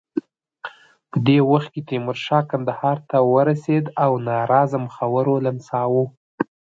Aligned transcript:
په 1.09 1.17
دې 1.27 1.39
وخت 1.51 1.69
کې 1.73 1.81
تیمورشاه 1.89 2.41
کندهار 2.51 2.97
ته 3.09 3.17
ورسېد 3.33 3.85
او 4.03 4.11
ناراضه 4.27 4.77
مخورو 4.85 5.33
لمساوه. 5.45 6.03